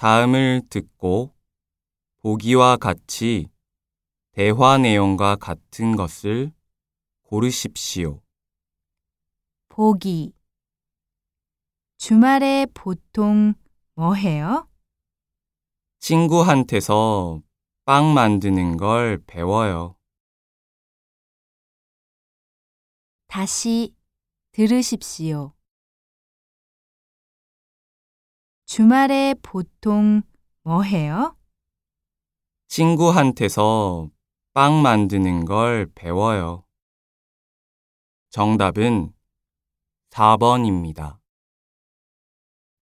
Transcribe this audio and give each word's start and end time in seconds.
다음을 0.00 0.62
듣고 0.70 1.36
보기와 2.22 2.78
같이 2.78 3.50
대화 4.32 4.78
내용과 4.78 5.36
같은 5.36 5.94
것을 5.94 6.54
고르십시오. 7.24 8.22
보기. 9.68 10.32
주말에 11.98 12.64
보통 12.72 13.52
뭐 13.92 14.14
해요? 14.14 14.66
친구한테서 15.98 17.42
빵 17.84 18.14
만드는 18.14 18.78
걸 18.78 19.22
배워요. 19.26 19.98
다시 23.26 23.94
들으십시오. 24.52 25.52
주말에 28.70 29.34
보통 29.42 30.22
뭐 30.62 30.82
해요? 30.82 31.36
친구한테서 32.68 34.10
빵 34.54 34.80
만드는 34.80 35.44
걸 35.44 35.90
배워요. 35.92 36.64
정답은 38.28 39.12
4번입니다. 40.10 41.19